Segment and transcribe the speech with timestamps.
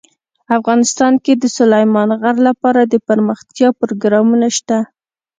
[0.57, 4.77] افغانستان کې د سلیمان غر لپاره دپرمختیا پروګرامونه شته.